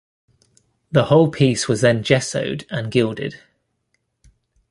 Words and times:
The 0.91 1.03
whole 1.03 1.29
piece 1.29 1.67
was 1.67 1.81
then 1.81 2.01
gessoed 2.01 2.65
and 2.71 2.91
gilded. 2.91 3.39